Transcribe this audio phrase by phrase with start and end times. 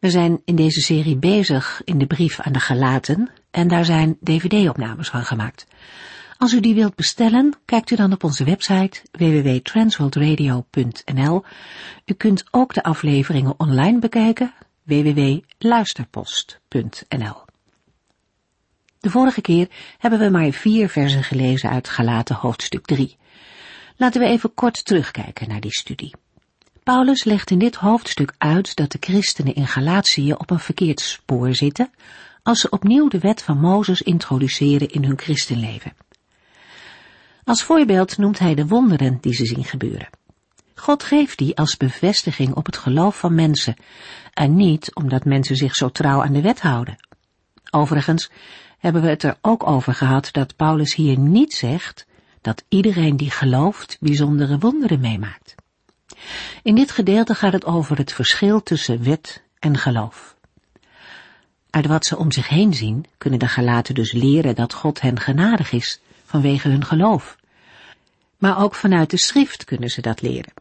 [0.00, 4.18] We zijn in deze serie bezig in de brief aan de Galaten en daar zijn
[4.22, 5.66] dvd-opnames van gemaakt.
[6.38, 11.44] Als u die wilt bestellen, kijkt u dan op onze website www.transworldradio.nl.
[12.04, 17.36] U kunt ook de afleveringen online bekijken www.luisterpost.nl.
[19.00, 23.16] De vorige keer hebben we maar vier versen gelezen uit Galaten hoofdstuk 3.
[23.96, 26.14] Laten we even kort terugkijken naar die studie.
[26.90, 31.54] Paulus legt in dit hoofdstuk uit dat de christenen in Galatië op een verkeerd spoor
[31.54, 31.90] zitten
[32.42, 35.92] als ze opnieuw de wet van Mozes introduceren in hun christenleven.
[37.44, 40.08] Als voorbeeld noemt hij de wonderen die ze zien gebeuren.
[40.74, 43.76] God geeft die als bevestiging op het geloof van mensen
[44.34, 46.96] en niet omdat mensen zich zo trouw aan de wet houden.
[47.70, 48.30] Overigens
[48.78, 52.06] hebben we het er ook over gehad dat Paulus hier niet zegt
[52.40, 55.58] dat iedereen die gelooft bijzondere wonderen meemaakt.
[56.62, 60.36] In dit gedeelte gaat het over het verschil tussen wet en geloof.
[61.70, 65.20] Uit wat ze om zich heen zien, kunnen de gelaten dus leren dat God hen
[65.20, 67.36] genadig is vanwege hun geloof.
[68.38, 70.52] Maar ook vanuit de schrift kunnen ze dat leren.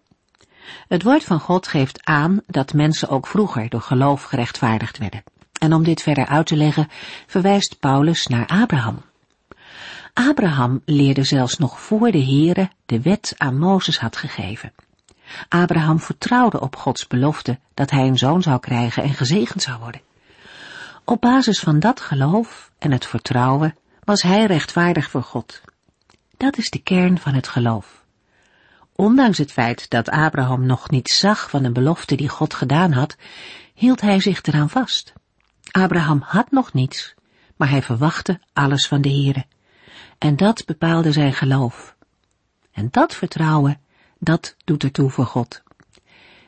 [0.87, 5.23] Het woord van God geeft aan dat mensen ook vroeger door geloof gerechtvaardigd werden.
[5.59, 6.87] En om dit verder uit te leggen,
[7.27, 9.01] verwijst Paulus naar Abraham.
[10.13, 14.71] Abraham leerde zelfs nog voor de Heere de wet aan Mozes had gegeven.
[15.47, 20.01] Abraham vertrouwde op Gods belofte dat hij een zoon zou krijgen en gezegend zou worden.
[21.03, 25.61] Op basis van dat geloof en het vertrouwen was hij rechtvaardig voor God.
[26.37, 28.03] Dat is de kern van het geloof.
[28.95, 33.15] Ondanks het feit dat Abraham nog niet zag van de belofte die God gedaan had,
[33.73, 35.13] hield hij zich eraan vast.
[35.71, 37.13] Abraham had nog niets,
[37.55, 39.45] maar hij verwachtte alles van de Heere.
[40.17, 41.95] En dat bepaalde zijn geloof.
[42.71, 43.79] En dat vertrouwen
[44.19, 45.61] dat doet ertoe voor God.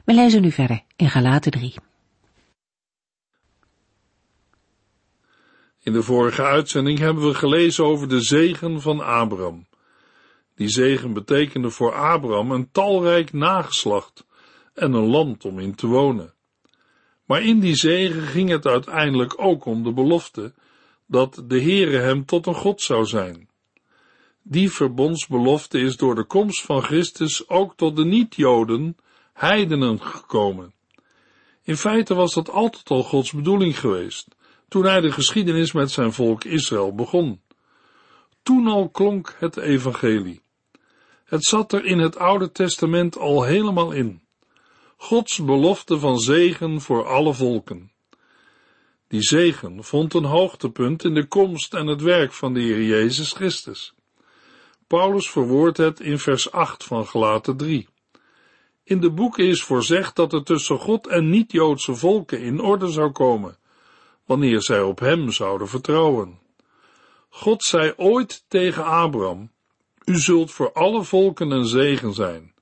[0.05, 1.75] We lezen nu verder in Galaten 3.
[5.83, 9.67] In de vorige uitzending hebben we gelezen over de zegen van Abraham.
[10.55, 14.25] Die zegen betekende voor Abraham een talrijk nageslacht
[14.73, 16.33] en een land om in te wonen.
[17.25, 20.53] Maar in die zegen ging het uiteindelijk ook om de belofte
[21.05, 23.49] dat de Heere hem tot een God zou zijn.
[24.43, 28.97] Die verbondsbelofte is door de komst van Christus ook tot de niet-Joden,
[29.33, 30.73] heidenen, gekomen.
[31.63, 34.27] In feite was dat altijd al Gods bedoeling geweest,
[34.67, 37.41] toen hij de geschiedenis met zijn volk Israël begon.
[38.43, 40.41] Toen al klonk het evangelie.
[41.25, 44.21] Het zat er in het Oude Testament al helemaal in.
[44.97, 47.91] Gods belofte van zegen voor alle volken.
[49.07, 53.31] Die zegen vond een hoogtepunt in de komst en het werk van de Heer Jezus
[53.31, 53.93] Christus.
[54.91, 57.87] Paulus verwoordt het in vers 8 van Gelaten 3.
[58.83, 63.11] In de boeken is voorzegd dat het tussen God en niet-Joodse volken in orde zou
[63.11, 63.57] komen,
[64.25, 66.39] wanneer zij op hem zouden vertrouwen.
[67.29, 69.51] God zei ooit tegen Abraham,
[70.05, 72.53] u zult voor alle volken een zegen zijn.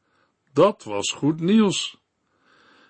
[0.54, 1.98] Dat was goed nieuws.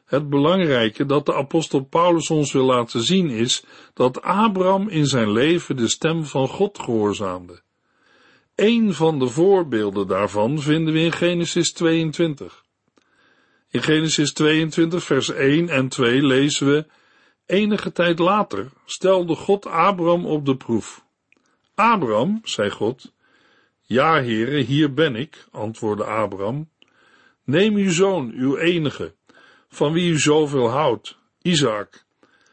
[0.05, 3.63] Het belangrijke dat de apostel Paulus ons wil laten zien is
[3.93, 7.61] dat Abraham in zijn leven de stem van God gehoorzaamde.
[8.59, 12.63] Een van de voorbeelden daarvan vinden we in Genesis 22.
[13.69, 16.85] In Genesis 22, vers 1 en 2 lezen we:
[17.45, 21.05] Enige tijd later stelde God Abraham op de proef.
[21.75, 23.13] Abraham, zei God,
[23.81, 26.69] ja, heren, hier ben ik, antwoordde Abraham.
[27.43, 29.15] Neem uw zoon, uw enige,
[29.69, 32.05] van wie u zoveel houdt, Isaac.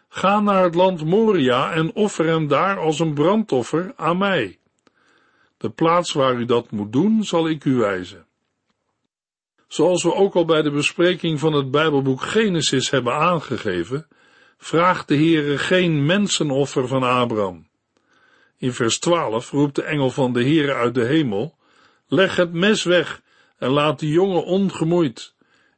[0.09, 4.59] Ga naar het land Moria en offer hem daar als een brandoffer aan mij.
[5.57, 8.27] De plaats waar u dat moet doen, zal ik u wijzen.
[9.69, 14.07] Zoals we ook al bij de bespreking van het Bijbelboek Genesis hebben aangegeven,
[14.59, 17.69] vraagt de Heere geen mensenoffer van Abraham.
[18.59, 21.55] In vers 12 roept de engel van de Heere uit de hemel,
[22.07, 23.23] leg het mes weg
[23.59, 25.35] en laat de jongen ongemoeid.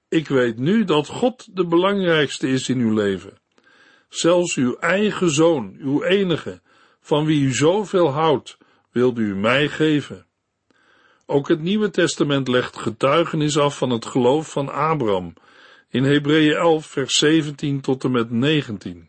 [0.09, 3.39] Ik weet nu dat God de belangrijkste is in uw leven.
[4.09, 6.61] Zelfs uw eigen zoon, uw enige,
[7.01, 8.59] van wie u zoveel houdt,
[8.90, 10.26] wilde u mij geven.
[11.26, 15.35] Ook het Nieuwe Testament legt getuigenis af van het geloof van Abraham
[15.88, 19.08] in Hebreeën 11 vers 17 tot en met 19.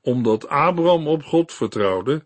[0.00, 2.24] Omdat Abraham op God vertrouwde,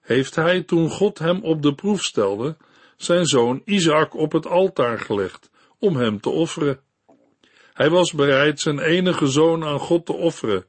[0.00, 2.56] heeft hij, toen God hem op de proef stelde,
[2.96, 6.80] zijn zoon Isaac op het altaar gelegd om hem te offeren.
[7.72, 10.66] Hij was bereid zijn enige zoon aan God te offeren,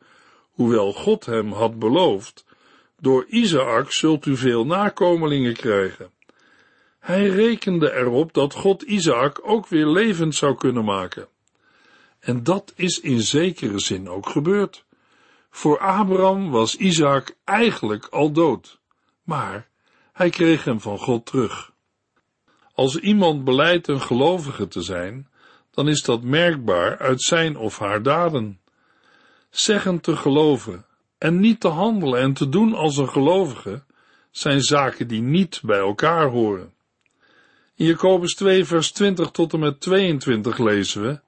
[0.51, 2.45] hoewel God hem had beloofd,
[3.01, 6.11] door Isaac zult u veel nakomelingen krijgen.
[6.99, 11.27] Hij rekende erop dat God Isaac ook weer levend zou kunnen maken.
[12.19, 14.85] En dat is in zekere zin ook gebeurd.
[15.49, 18.79] Voor Abraham was Isaac eigenlijk al dood,
[19.23, 19.67] maar
[20.13, 21.71] hij kreeg hem van God terug.
[22.73, 25.27] Als iemand beleidt een gelovige te zijn,
[25.71, 28.59] dan is dat merkbaar uit zijn of haar daden.
[29.49, 30.87] Zeggen te geloven
[31.18, 33.84] en niet te handelen en te doen als een gelovige
[34.31, 36.74] zijn zaken die niet bij elkaar horen.
[37.75, 41.19] In Jacobus 2 vers 20 tot en met 22 lezen we,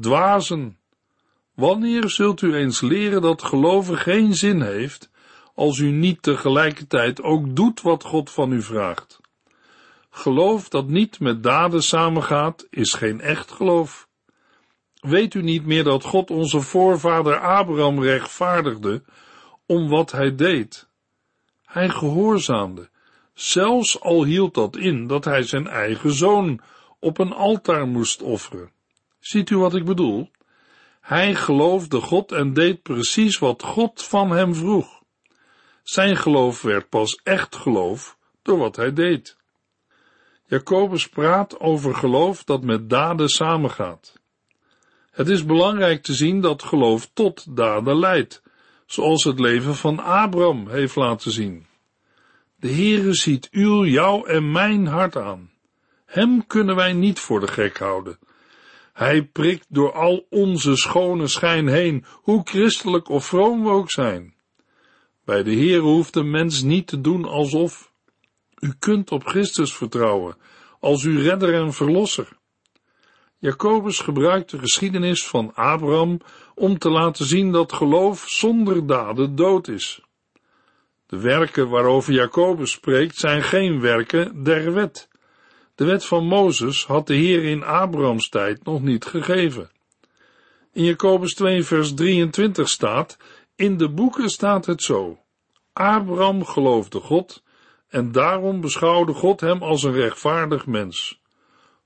[0.00, 0.78] dwazen,
[1.54, 5.10] wanneer zult u eens leren dat geloven geen zin heeft,
[5.54, 9.20] als u niet tegelijkertijd ook doet wat God van u vraagt?
[10.10, 14.08] Geloof dat niet met daden samengaat, is geen echt geloof.
[15.02, 19.02] Weet u niet meer dat God onze voorvader Abraham rechtvaardigde
[19.66, 20.88] om wat hij deed?
[21.64, 22.88] Hij gehoorzaamde,
[23.34, 26.60] zelfs al hield dat in dat hij zijn eigen zoon
[26.98, 28.70] op een altaar moest offeren.
[29.18, 30.30] Ziet u wat ik bedoel?
[31.00, 35.02] Hij geloofde God en deed precies wat God van hem vroeg.
[35.82, 39.36] Zijn geloof werd pas echt geloof door wat hij deed.
[40.46, 44.20] Jacobus praat over geloof dat met daden samengaat.
[45.12, 48.42] Het is belangrijk te zien dat geloof tot daden leidt,
[48.86, 51.66] zoals het leven van Abraham heeft laten zien.
[52.56, 55.50] De Heere ziet uw, jou en mijn hart aan.
[56.04, 58.18] Hem kunnen wij niet voor de gek houden.
[58.92, 64.34] Hij prikt door al onze schone schijn heen, hoe christelijk of vroom we ook zijn.
[65.24, 67.92] Bij de Heere hoeft de mens niet te doen alsof.
[68.58, 70.36] U kunt op Christus vertrouwen,
[70.80, 72.40] als uw redder en verlosser.
[73.42, 76.20] Jacobus gebruikt de geschiedenis van Abraham
[76.54, 80.00] om te laten zien dat geloof zonder daden dood is.
[81.06, 85.08] De werken waarover Jacobus spreekt zijn geen werken der wet.
[85.74, 89.70] De wet van Mozes had de Heer in Abrahams tijd nog niet gegeven.
[90.72, 93.16] In Jacobus 2 vers 23 staat,
[93.56, 95.18] in de boeken staat het zo.
[95.72, 97.42] Abraham geloofde God
[97.88, 101.21] en daarom beschouwde God hem als een rechtvaardig mens.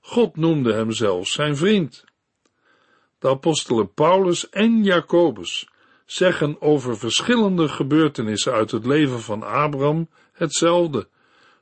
[0.09, 2.05] God noemde hem zelfs zijn vriend.
[3.19, 5.69] De apostelen Paulus en Jacobus
[6.05, 11.07] zeggen over verschillende gebeurtenissen uit het leven van Abraham hetzelfde.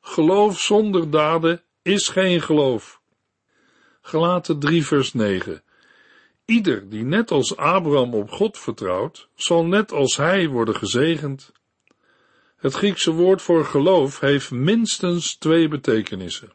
[0.01, 3.01] Geloof zonder daden is geen geloof.
[4.01, 5.63] Gelaten 3 vers 9
[6.45, 11.51] Ieder die net als Abraham op God vertrouwt, zal net als hij worden gezegend.
[12.55, 16.53] Het Griekse woord voor geloof heeft minstens twee betekenissen.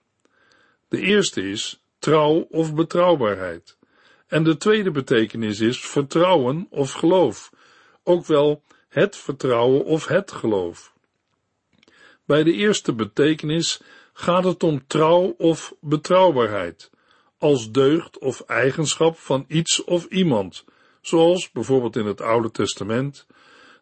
[0.90, 3.78] De eerste is trouw of betrouwbaarheid.
[4.26, 7.52] En de tweede betekenis is vertrouwen of geloof,
[8.02, 10.94] ook wel het vertrouwen of het geloof.
[12.24, 13.82] Bij de eerste betekenis
[14.12, 16.90] gaat het om trouw of betrouwbaarheid,
[17.38, 20.64] als deugd of eigenschap van iets of iemand,
[21.00, 23.26] zoals bijvoorbeeld in het Oude Testament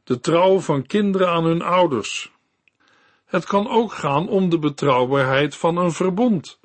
[0.04, 2.32] de trouw van kinderen aan hun ouders.
[3.24, 6.58] Het kan ook gaan om de betrouwbaarheid van een verbond.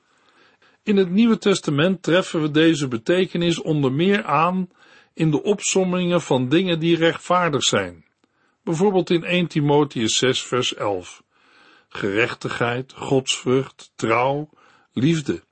[0.83, 4.69] In het Nieuwe Testament treffen we deze betekenis onder meer aan
[5.13, 8.05] in de opsommingen van dingen die rechtvaardig zijn.
[8.63, 11.23] Bijvoorbeeld in 1 Timotheus 6 vers 11.
[11.89, 14.49] Gerechtigheid, godsvrucht, trouw,
[14.93, 15.43] liefde.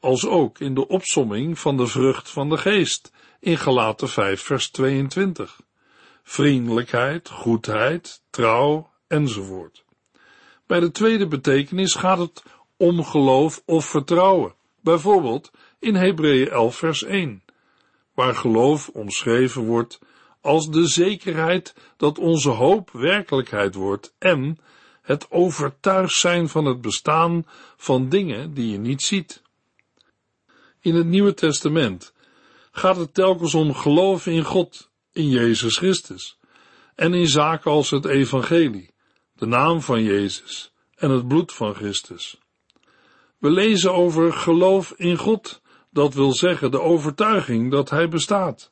[0.00, 4.70] Als ook in de opsomming van de vrucht van de geest in Galaten 5 vers
[4.70, 5.60] 22
[6.22, 9.84] vriendelijkheid, goedheid, trouw enzovoort.
[10.66, 12.42] Bij de tweede betekenis gaat het
[12.80, 17.42] om geloof of vertrouwen, bijvoorbeeld in Hebreeën 11 vers 1,
[18.14, 19.98] waar geloof omschreven wordt
[20.40, 24.58] als de zekerheid dat onze hoop werkelijkheid wordt en
[25.02, 27.46] het overtuigd zijn van het bestaan
[27.76, 29.42] van dingen die je niet ziet.
[30.80, 32.12] In het Nieuwe Testament
[32.72, 36.38] gaat het telkens om geloof in God in Jezus Christus
[36.94, 38.90] en in zaken als het evangelie,
[39.34, 42.39] de naam van Jezus en het bloed van Christus.
[43.40, 48.70] We lezen over geloof in God, dat wil zeggen de overtuiging dat Hij bestaat.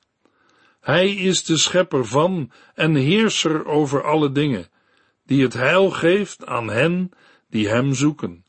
[0.80, 4.68] Hij is de schepper van en heerser over alle dingen,
[5.26, 7.10] die het heil geeft aan hen
[7.50, 8.44] die Hem zoeken.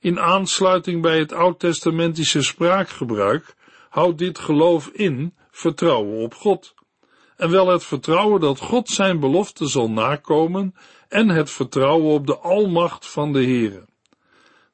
[0.00, 3.54] In aansluiting bij het oud-testamentische spraakgebruik
[3.88, 6.74] houdt dit geloof in vertrouwen op God
[7.36, 10.74] en wel het vertrouwen dat God zijn belofte zal nakomen
[11.08, 13.88] en het vertrouwen op de almacht van de Heere.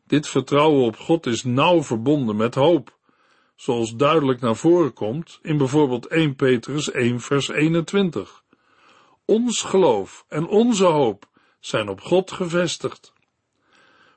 [0.06, 2.96] Dit vertrouwen op God is nauw verbonden met hoop,
[3.56, 8.42] zoals duidelijk naar voren komt in bijvoorbeeld 1 Petrus 1 vers 21.
[9.24, 11.28] Ons geloof en onze hoop
[11.60, 13.12] zijn op God gevestigd.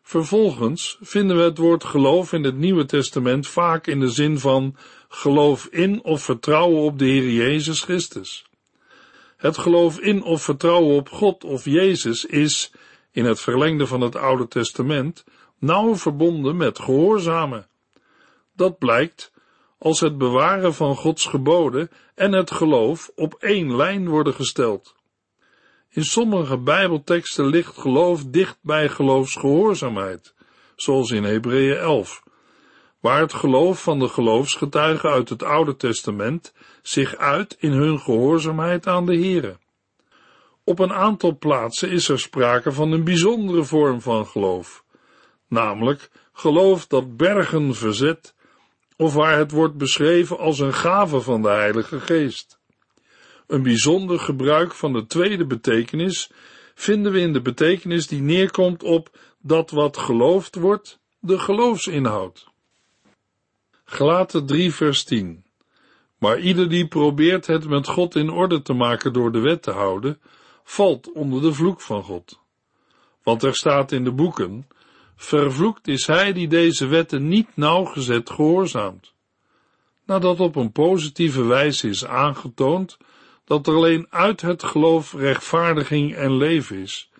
[0.02, 4.76] Vervolgens vinden we het woord geloof in het Nieuwe Testament vaak in de zin van
[5.08, 8.46] geloof in of vertrouwen op de Heer Jezus Christus.
[9.38, 12.72] Het geloof in of vertrouwen op God of Jezus is,
[13.12, 15.24] in het verlengde van het Oude Testament,
[15.60, 17.68] nauw verbonden met gehoorzamen.
[18.54, 19.32] Dat blijkt
[19.78, 24.96] als het bewaren van Gods geboden en het geloof op één lijn worden gesteld.
[25.90, 30.34] In sommige Bijbelteksten ligt geloof dicht bij geloofsgehoorzaamheid,
[30.76, 32.24] zoals in Hebreeën 11,
[33.00, 38.88] waar het geloof van de geloofsgetuigen uit het Oude Testament zich uit in hun gehoorzaamheid
[38.88, 39.58] aan de Here.
[40.64, 44.84] Op een aantal plaatsen is er sprake van een bijzondere vorm van geloof,
[45.50, 48.34] namelijk geloof dat bergen verzet,
[48.98, 52.60] of waar het wordt beschreven als een gave van de Heilige Geest.
[53.48, 56.32] Een bijzonder gebruik van de tweede betekenis
[56.76, 62.48] vinden we in de betekenis die neerkomt op dat wat geloofd wordt, de geloofsinhoud.
[63.86, 65.44] Gelaten 3 vers 10
[66.18, 69.72] Maar ieder die probeert het met God in orde te maken door de wet te
[69.72, 70.20] houden,
[70.64, 72.40] valt onder de vloek van God.
[73.24, 74.68] Want er staat in de boeken,
[75.22, 79.14] vervloekt is hij die deze wetten niet nauwgezet gehoorzaamt.
[80.06, 82.98] Nadat op een positieve wijze is aangetoond
[83.46, 87.12] dat er alleen uit het geloof rechtvaardiging en leven is,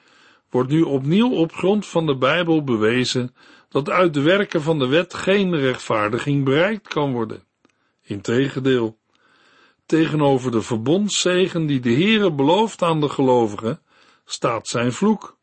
[0.50, 3.36] wordt nu opnieuw op grond van de Bijbel bewezen
[3.70, 7.44] dat uit de werken van de wet geen rechtvaardiging bereikt kan worden.
[8.04, 8.98] Integendeel,
[9.86, 13.82] tegenover de verbondszegen die de Heere belooft aan de gelovigen,
[14.26, 15.39] staat zijn vloek.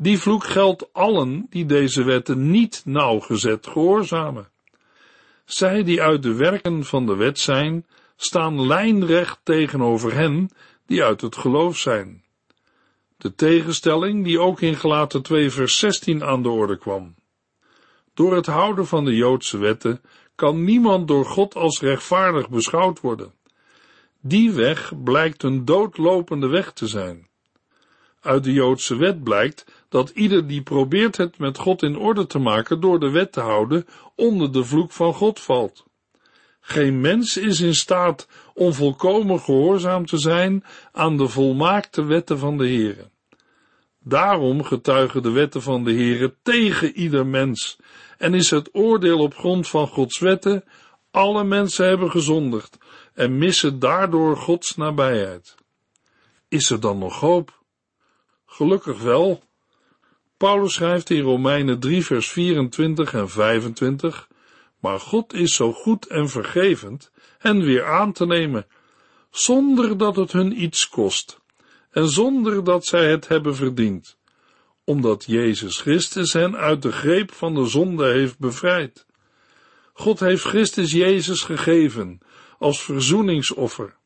[0.00, 4.48] Die vloek geldt allen die deze wetten niet nauwgezet gehoorzamen.
[5.44, 7.86] Zij die uit de werken van de wet zijn,
[8.16, 10.50] staan lijnrecht tegenover hen
[10.86, 12.24] die uit het geloof zijn.
[13.16, 17.14] De tegenstelling die ook in Gelaten 2 vers 16 aan de orde kwam.
[18.14, 20.00] Door het houden van de Joodse wetten
[20.34, 23.32] kan niemand door God als rechtvaardig beschouwd worden.
[24.20, 27.28] Die weg blijkt een doodlopende weg te zijn.
[28.20, 32.38] Uit de Joodse wet blijkt dat ieder die probeert het met God in orde te
[32.38, 35.86] maken door de wet te houden, onder de vloek van God valt.
[36.60, 42.58] Geen mens is in staat om volkomen gehoorzaam te zijn aan de volmaakte wetten van
[42.58, 43.10] de Heere.
[44.00, 47.78] Daarom getuigen de wetten van de Heere tegen ieder mens
[48.18, 50.64] en is het oordeel op grond van Gods wetten,
[51.10, 52.78] alle mensen hebben gezondigd
[53.14, 55.54] en missen daardoor Gods nabijheid.
[56.48, 57.62] Is er dan nog hoop?
[58.46, 59.42] Gelukkig wel.
[60.38, 64.28] Paulus schrijft in Romeinen 3 vers 24 en 25
[64.78, 68.66] maar God is zo goed en vergevend hen weer aan te nemen,
[69.30, 71.40] zonder dat het hun iets kost
[71.90, 74.16] en zonder dat zij het hebben verdiend,
[74.84, 79.06] omdat Jezus Christus hen uit de greep van de zonde heeft bevrijd.
[79.92, 82.18] God heeft Christus Jezus gegeven
[82.58, 83.96] als verzoeningsoffer.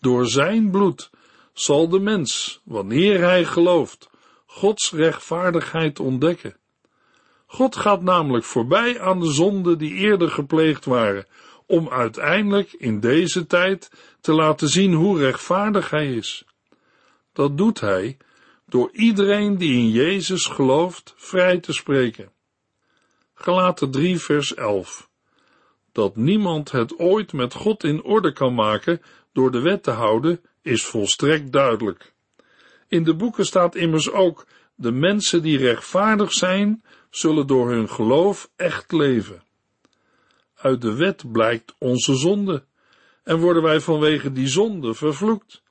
[0.00, 1.10] Door zijn bloed
[1.52, 4.10] zal de mens, wanneer hij gelooft,
[4.52, 6.56] Gods rechtvaardigheid ontdekken.
[7.46, 11.26] God gaat namelijk voorbij aan de zonden die eerder gepleegd waren,
[11.66, 13.90] om uiteindelijk in deze tijd
[14.20, 16.44] te laten zien hoe rechtvaardig Hij is.
[17.32, 18.16] Dat doet Hij
[18.66, 22.32] door iedereen die in Jezus gelooft vrij te spreken.
[23.34, 25.08] Gelaten 3 vers 11
[25.92, 29.02] Dat niemand het ooit met God in orde kan maken
[29.32, 32.14] door de wet te houden, is volstrekt duidelijk.
[32.90, 38.50] In de boeken staat immers ook, de mensen die rechtvaardig zijn, zullen door hun geloof
[38.56, 39.42] echt leven.
[40.54, 42.64] Uit de wet blijkt onze zonde
[43.22, 45.62] en worden wij vanwege die zonde vervloekt.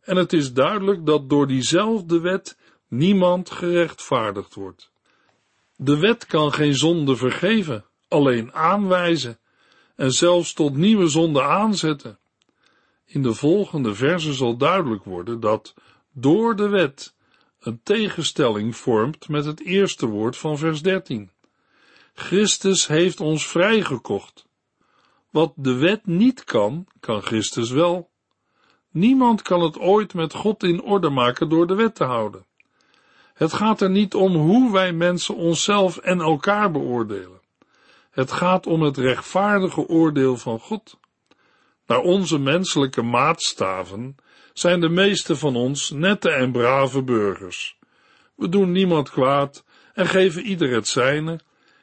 [0.00, 2.58] En het is duidelijk dat door diezelfde wet
[2.88, 4.92] niemand gerechtvaardigd wordt.
[5.76, 9.38] De wet kan geen zonde vergeven, alleen aanwijzen
[9.96, 12.18] en zelfs tot nieuwe zonde aanzetten.
[13.04, 15.74] In de volgende verse zal duidelijk worden dat
[16.12, 17.14] door de wet
[17.60, 21.30] een tegenstelling vormt met het eerste woord van vers 13.
[22.14, 24.46] Christus heeft ons vrijgekocht.
[25.30, 28.10] Wat de wet niet kan, kan Christus wel.
[28.90, 32.46] Niemand kan het ooit met God in orde maken door de wet te houden.
[33.34, 37.40] Het gaat er niet om hoe wij mensen onszelf en elkaar beoordelen.
[38.10, 40.98] Het gaat om het rechtvaardige oordeel van God.
[41.90, 44.16] Naar onze menselijke maatstaven
[44.52, 47.78] zijn de meeste van ons nette en brave burgers.
[48.34, 51.40] We doen niemand kwaad en geven ieder het zijne.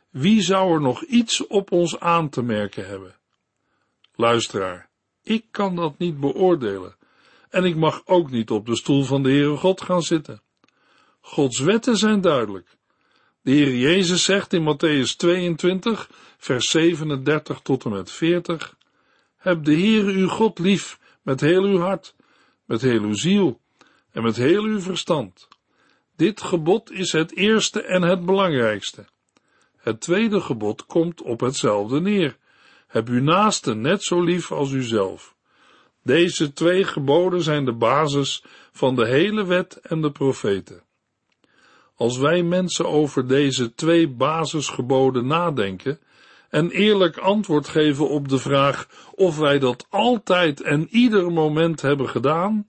[0.09, 3.15] Wie zou er nog iets op ons aan te merken hebben?
[4.15, 4.89] Luisteraar,
[5.23, 6.95] ik kan dat niet beoordelen
[7.49, 10.41] en ik mag ook niet op de stoel van de Heere God gaan zitten.
[11.21, 12.77] Gods wetten zijn duidelijk.
[13.41, 18.76] De Heer Jezus zegt in Matthäus 22, vers 37 tot en met 40,
[19.47, 22.15] Heb de Heere uw God lief met heel uw hart,
[22.65, 23.61] met heel uw ziel
[24.11, 25.47] en met heel uw verstand.
[26.15, 29.05] Dit gebod is het eerste en het belangrijkste.
[29.77, 32.37] Het tweede gebod komt op hetzelfde neer.
[32.87, 35.35] Heb uw naaste net zo lief als uzelf.
[36.03, 40.83] Deze twee geboden zijn de basis van de hele wet en de profeten.
[41.95, 45.99] Als wij mensen over deze twee basisgeboden nadenken
[46.49, 52.09] en eerlijk antwoord geven op de vraag of wij dat altijd en ieder moment hebben
[52.09, 52.65] gedaan,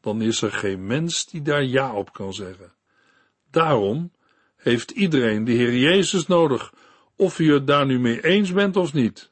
[0.00, 2.72] dan is er geen mens die daar ja op kan zeggen.
[3.50, 4.12] Daarom
[4.56, 6.72] heeft iedereen de Heer Jezus nodig,
[7.16, 9.30] of u het daar nu mee eens bent of niet.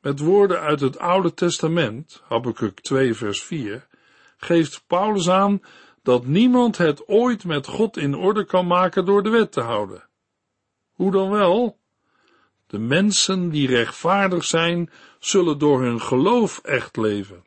[0.00, 3.86] Met woorden uit het Oude Testament, Habakkuk 2 vers 4,
[4.36, 5.62] geeft Paulus aan
[6.02, 10.08] dat niemand het ooit met God in orde kan maken door de wet te houden.
[10.92, 11.79] Hoe dan wel?
[12.70, 17.44] De mensen die rechtvaardig zijn, zullen door hun geloof echt leven.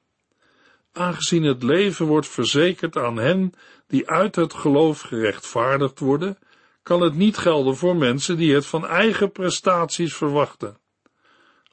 [0.92, 3.54] Aangezien het leven wordt verzekerd aan hen
[3.88, 6.38] die uit het geloof gerechtvaardigd worden,
[6.82, 10.78] kan het niet gelden voor mensen die het van eigen prestaties verwachten.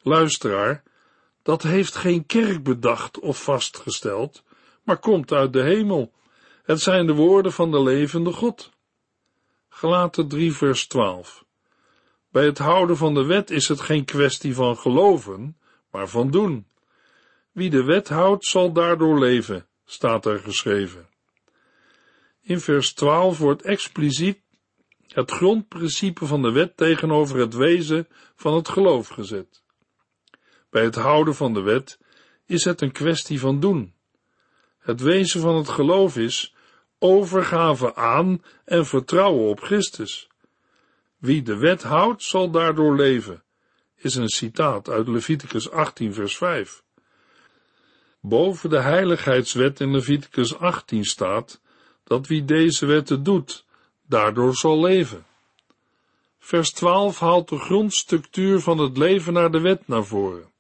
[0.02, 0.82] Luisteraar,
[1.42, 4.42] dat heeft geen kerk bedacht of vastgesteld,
[4.82, 6.12] maar komt uit de hemel.
[6.62, 8.70] Het zijn de woorden van de levende God.
[9.68, 11.44] Gelaten 3 vers 12.
[12.30, 15.56] Bij het houden van de wet is het geen kwestie van geloven,
[15.90, 16.66] maar van doen.
[17.52, 21.08] Wie de wet houdt, zal daardoor leven, staat er geschreven.
[22.40, 24.40] In vers 12 wordt expliciet
[25.06, 29.62] het grondprincipe van de wet tegenover het wezen van het geloof gezet.
[30.70, 31.98] Bij het houden van de wet
[32.46, 33.94] is het een kwestie van doen.
[34.78, 36.54] Het wezen van het geloof is
[36.98, 40.29] overgave aan en vertrouwen op Christus.
[41.20, 43.42] Wie de wet houdt, zal daardoor leven,
[43.96, 46.82] is een citaat uit Leviticus 18, vers 5.
[48.20, 51.60] Boven de heiligheidswet in Leviticus 18 staat
[52.04, 53.64] dat wie deze wetten doet,
[54.06, 55.26] daardoor zal leven.
[56.38, 60.52] Vers 12 haalt de grondstructuur van het leven naar de wet naar voren.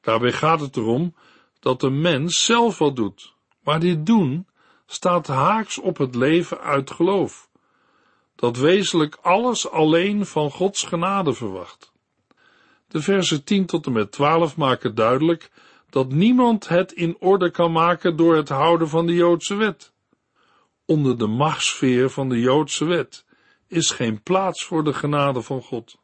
[0.00, 1.14] Daarbij gaat het erom
[1.60, 4.46] dat de mens zelf wat doet, maar dit doen
[4.86, 7.50] staat haaks op het leven uit geloof,
[8.36, 11.92] dat wezenlijk alles alleen van Gods genade verwacht.
[12.88, 15.50] De versen 10 tot en met 12 maken duidelijk
[15.90, 19.92] dat niemand het in orde kan maken door het houden van de Joodse wet.
[20.84, 23.24] Onder de machtsfeer van de Joodse wet
[23.68, 25.98] is geen plaats voor de genade van God.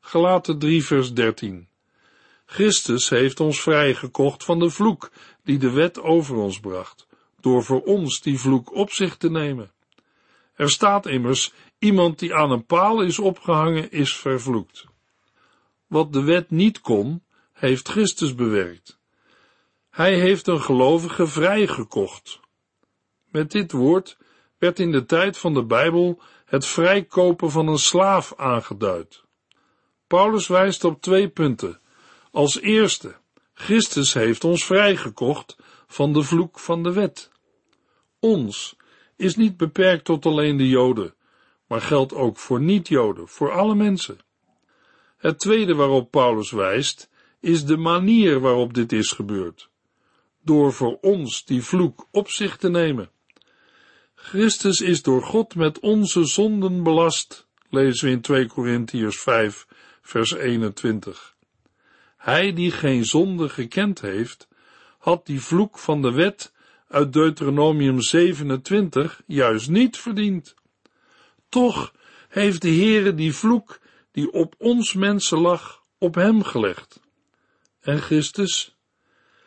[0.00, 1.68] Gelaten 3 vers 13
[2.46, 5.10] Christus heeft ons vrijgekocht van de vloek
[5.44, 7.06] die de wet over ons bracht,
[7.40, 9.70] door voor ons die vloek op zich te nemen.
[10.60, 14.84] Er staat immers, iemand die aan een paal is opgehangen, is vervloekt.
[15.86, 18.98] Wat de wet niet kon, heeft Christus bewerkt.
[19.90, 22.40] Hij heeft een gelovige vrijgekocht.
[23.30, 24.16] Met dit woord
[24.58, 29.22] werd in de tijd van de Bijbel het vrijkopen van een slaaf aangeduid.
[30.06, 31.80] Paulus wijst op twee punten.
[32.30, 33.16] Als eerste,
[33.54, 37.30] Christus heeft ons vrijgekocht van de vloek van de wet.
[38.18, 38.78] Ons
[39.20, 41.14] is niet beperkt tot alleen de Joden,
[41.66, 44.18] maar geldt ook voor niet-Joden, voor alle mensen.
[45.16, 49.68] Het tweede waarop Paulus wijst, is de manier waarop dit is gebeurd.
[50.42, 53.10] Door voor ons die vloek op zich te nemen.
[54.14, 59.66] Christus is door God met onze zonden belast, lezen we in 2 Korintiërs 5,
[60.02, 61.36] vers 21.
[62.16, 64.48] Hij die geen zonde gekend heeft,
[64.98, 66.52] had die vloek van de wet
[66.90, 70.54] uit Deuteronomium 27 juist niet verdiend.
[71.48, 71.94] Toch
[72.28, 73.80] heeft de Heere die vloek
[74.12, 77.00] die op ons mensen lag, op hem gelegd.
[77.80, 78.76] En Christus?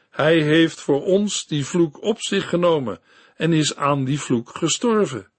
[0.10, 3.00] Hij heeft voor ons die vloek op zich genomen
[3.36, 5.32] en is aan die vloek gestorven.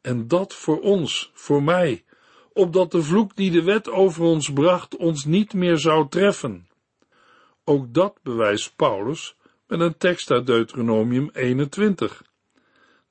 [0.00, 2.04] En dat voor ons, voor mij,
[2.52, 6.68] opdat de vloek die de wet over ons bracht ons niet meer zou treffen.
[7.64, 9.35] Ook dat bewijst Paulus
[9.66, 12.22] met een tekst uit Deuteronomium 21.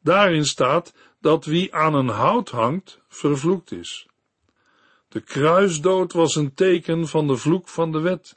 [0.01, 4.07] Daarin staat dat wie aan een hout hangt, vervloekt is.
[5.07, 8.35] De kruisdood was een teken van de vloek van de wet.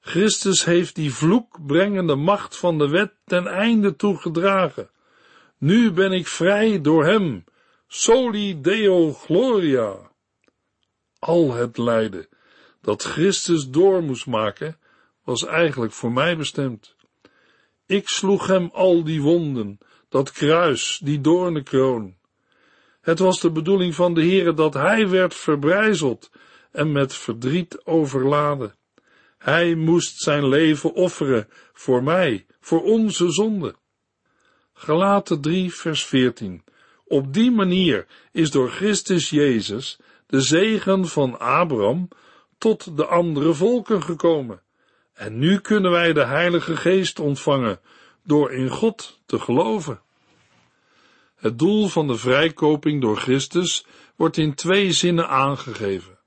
[0.00, 4.90] Christus heeft die vloekbrengende macht van de wet ten einde toegedragen.
[5.58, 7.44] Nu ben ik vrij door hem.
[7.86, 10.10] Soli Deo Gloria.
[11.18, 12.28] Al het lijden
[12.80, 14.78] dat Christus door moest maken,
[15.24, 16.96] was eigenlijk voor mij bestemd.
[17.88, 22.16] Ik sloeg hem al die wonden, dat kruis, die doornenkroon.
[23.00, 26.30] Het was de bedoeling van de Heere dat hij werd verbrijzeld
[26.72, 28.74] en met verdriet overladen.
[29.38, 33.74] Hij moest zijn leven offeren voor mij, voor onze zonde.
[34.72, 36.64] Galaten 3 vers 14.
[37.04, 42.08] Op die manier is door Christus Jezus de zegen van Abraham
[42.58, 44.62] tot de andere volken gekomen.
[45.18, 47.80] En nu kunnen wij de Heilige Geest ontvangen
[48.22, 50.00] door in God te geloven.
[51.36, 56.18] Het doel van de vrijkoping door Christus wordt in twee zinnen aangegeven.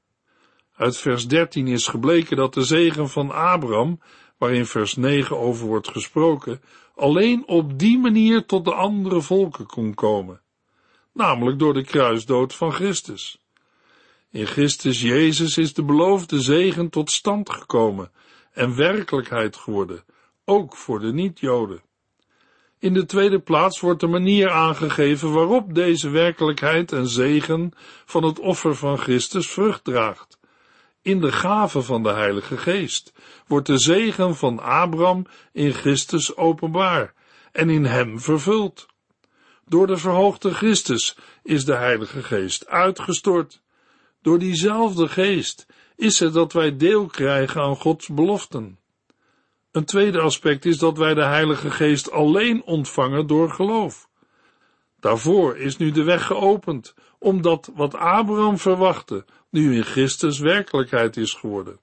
[0.75, 4.01] Uit vers 13 is gebleken dat de zegen van Abraham,
[4.37, 6.61] waarin vers 9 over wordt gesproken,
[6.95, 10.41] alleen op die manier tot de andere volken kon komen,
[11.13, 13.41] namelijk door de kruisdood van Christus.
[14.29, 18.11] In Christus Jezus is de beloofde zegen tot stand gekomen
[18.51, 20.03] en werkelijkheid geworden,
[20.45, 21.81] ook voor de niet-Joden.
[22.79, 27.71] In de tweede plaats wordt de manier aangegeven waarop deze werkelijkheid en zegen
[28.05, 30.39] van het offer van Christus vrucht draagt.
[31.01, 33.13] In de gave van de Heilige Geest
[33.47, 37.13] wordt de zegen van Abraham in Christus openbaar
[37.51, 38.85] en in hem vervuld.
[39.65, 43.61] Door de verhoogde Christus is de Heilige Geest uitgestort.
[44.21, 45.65] Door diezelfde Geest
[46.01, 48.79] is het dat wij deel krijgen aan Gods beloften.
[49.71, 54.09] Een tweede aspect is dat wij de Heilige Geest alleen ontvangen door geloof.
[54.99, 61.33] Daarvoor is nu de weg geopend, omdat wat Abraham verwachtte, nu in Christus werkelijkheid is
[61.33, 61.79] geworden.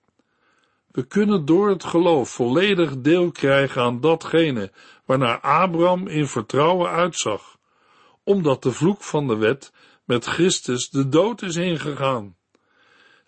[0.90, 4.72] We kunnen door het geloof volledig deel krijgen aan datgene
[5.04, 7.58] waarnaar Abraham in vertrouwen uitzag,
[8.24, 9.72] omdat de vloek van de wet
[10.04, 12.36] met Christus de dood is ingegaan.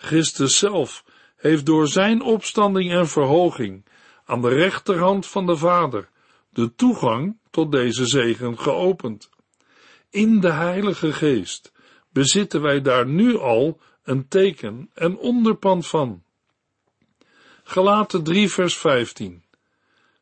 [0.00, 1.04] Christus zelf
[1.36, 3.84] heeft door zijn opstanding en verhoging
[4.24, 6.08] aan de rechterhand van de Vader
[6.50, 9.30] de toegang tot deze zegen geopend.
[10.10, 11.72] In de Heilige Geest
[12.12, 16.22] bezitten wij daar nu al een teken en onderpand van.
[17.62, 19.44] Gelaten 3 vers 15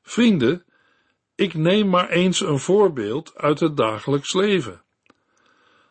[0.02, 0.64] Vrienden,
[1.34, 4.82] ik neem maar eens een voorbeeld uit het dagelijks leven.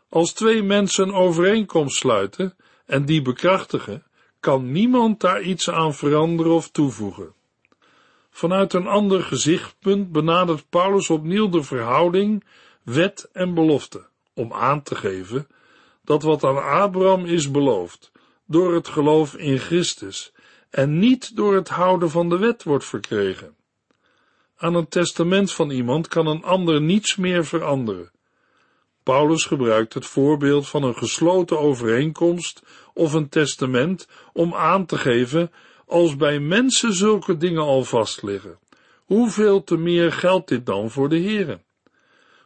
[0.10, 2.56] Als twee mensen een overeenkomst sluiten
[2.88, 4.04] en die bekrachtigen,
[4.40, 7.34] kan niemand daar iets aan veranderen of toevoegen.
[8.30, 12.44] Vanuit een ander gezichtpunt benadert Paulus opnieuw de verhouding
[12.84, 15.48] wet en belofte, om aan te geven
[16.04, 18.12] dat wat aan Abraham is beloofd,
[18.46, 20.34] door het geloof in Christus
[20.70, 23.56] en niet door het houden van de wet wordt verkregen.
[24.58, 28.12] Aan een testament van iemand kan een ander niets meer veranderen.
[29.08, 35.52] Paulus gebruikt het voorbeeld van een gesloten overeenkomst of een testament om aan te geven
[35.86, 38.60] als bij mensen zulke dingen al vastliggen.
[39.06, 41.60] Hoeveel te meer geldt dit dan voor de Here?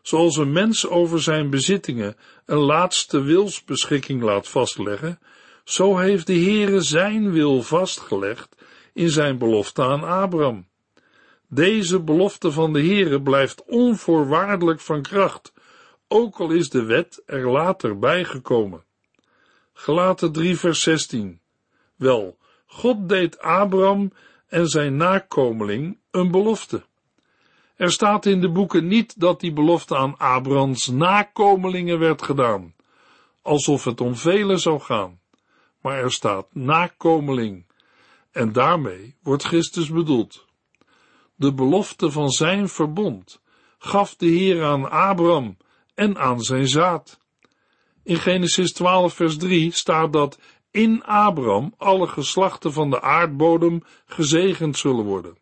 [0.02, 5.19] Zoals een mens over zijn bezittingen een laatste wilsbeschikking laat vastleggen,
[5.63, 8.56] zo heeft de Heere zijn wil vastgelegd
[8.93, 10.67] in zijn belofte aan Abraham.
[11.47, 15.54] Deze belofte van de Heere blijft onvoorwaardelijk van kracht,
[16.12, 18.84] ook al is de wet er later bijgekomen.
[19.74, 21.39] Gelaten 3 vers 16.
[21.95, 24.13] Wel, God deed Abraham
[24.47, 26.84] en zijn nakomeling een belofte.
[27.76, 32.76] Er staat in de boeken niet dat die belofte aan Abrahams nakomelingen werd gedaan,
[33.41, 35.19] alsof het om velen zou gaan,
[35.82, 37.65] maar er staat nakomeling,
[38.32, 40.45] en daarmee wordt Christus bedoeld.
[41.36, 43.41] De belofte van zijn verbond
[43.78, 45.58] gaf de Heer aan Abraham
[46.02, 47.20] en aan zijn zaad.
[48.04, 50.40] In Genesis 12 vers 3 staat dat
[50.72, 55.38] in Abraham alle geslachten van de aardbodem gezegend zullen worden.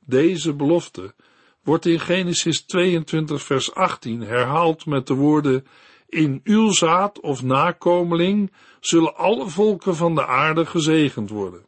[0.00, 1.14] Deze belofte
[1.62, 5.66] wordt in Genesis 22 vers 18 herhaald met de woorden
[6.08, 11.66] in uw zaad of nakomeling zullen alle volken van de aarde gezegend worden.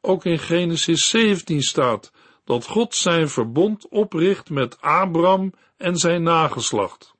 [0.00, 2.12] Ook in Genesis 17 staat
[2.44, 7.14] dat God zijn verbond opricht met Abraham en zijn nageslacht.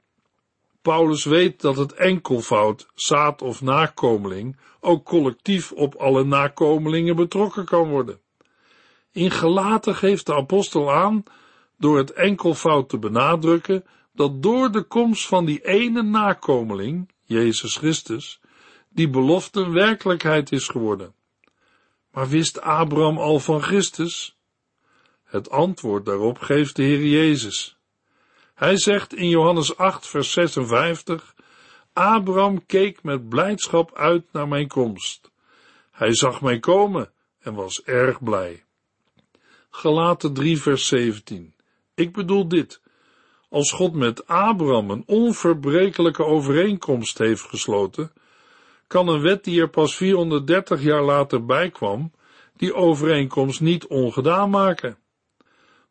[0.83, 7.89] Paulus weet dat het enkelvoud, zaad of nakomeling, ook collectief op alle nakomelingen betrokken kan
[7.89, 8.21] worden.
[9.13, 11.23] In gelaten geeft de apostel aan,
[11.77, 18.41] door het enkelvoud te benadrukken, dat door de komst van die ene nakomeling, Jezus Christus,
[18.89, 21.15] die belofte werkelijkheid is geworden.
[22.11, 24.37] Maar wist Abraham al van Christus?
[25.25, 27.78] Het antwoord daarop geeft de Heer Jezus.
[28.59, 31.35] Hij zegt in Johannes 8, vers 56,
[31.93, 35.31] Abraham keek met blijdschap uit naar mijn komst.
[35.91, 38.65] Hij zag mij komen en was erg blij.
[39.71, 41.55] Gelaten 3, vers 17.
[41.95, 42.81] Ik bedoel dit.
[43.49, 48.13] Als God met Abraham een onverbrekelijke overeenkomst heeft gesloten,
[48.87, 52.13] kan een wet die er pas 430 jaar later bijkwam,
[52.57, 54.99] die overeenkomst niet ongedaan maken.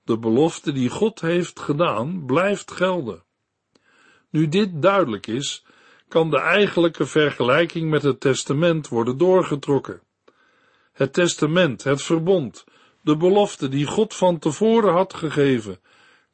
[0.08, 3.24] De belofte die God heeft gedaan, blijft gelden.
[4.30, 5.66] Nu dit duidelijk is,
[6.08, 10.02] kan de eigenlijke vergelijking met het testament worden doorgetrokken.
[10.94, 12.66] Het testament, het verbond,
[13.02, 15.80] de belofte die God van tevoren had gegeven,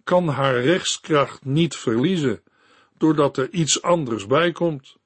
[0.03, 2.43] kan haar rechtskracht niet verliezen,
[2.97, 4.97] doordat er iets anders bij komt.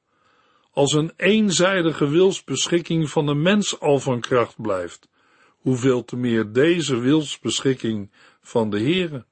[0.71, 5.09] Als een eenzijdige wilsbeschikking van de mens al van kracht blijft,
[5.57, 8.11] hoeveel te meer deze wilsbeschikking
[8.47, 9.25] van de Heere.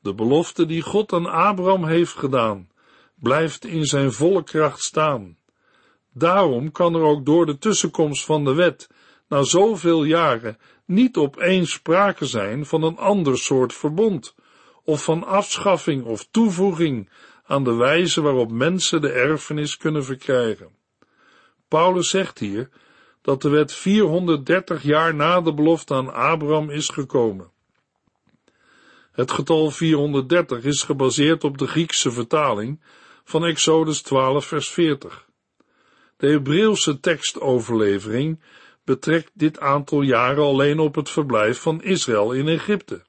[0.00, 2.68] De belofte die God aan Abraham heeft gedaan,
[3.14, 5.38] blijft in zijn volle kracht staan.
[6.12, 8.88] Daarom kan er ook door de tussenkomst van de wet
[9.28, 14.34] na zoveel jaren niet opeens sprake zijn van een ander soort verbond,
[14.84, 17.10] of van afschaffing of toevoeging
[17.44, 20.68] aan de wijze waarop mensen de erfenis kunnen verkrijgen.
[21.68, 22.68] Paulus zegt hier
[23.22, 27.50] dat de wet 430 jaar na de belofte aan Abraham is gekomen.
[29.16, 32.80] Het getal 430 is gebaseerd op de Griekse vertaling
[33.24, 35.26] van Exodus 12 vers 40.
[36.16, 38.40] De Hebreeuwse tekstoverlevering
[38.84, 43.02] betrekt dit aantal jaren alleen op het verblijf van Israël in Egypte.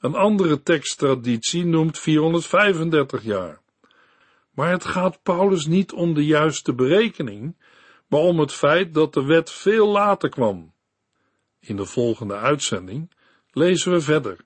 [0.00, 3.60] Een andere teksttraditie noemt 435 jaar.
[4.50, 7.56] Maar het gaat Paulus niet om de juiste berekening,
[8.06, 10.72] maar om het feit dat de wet veel later kwam.
[11.60, 13.12] In de volgende uitzending
[13.50, 14.45] lezen we verder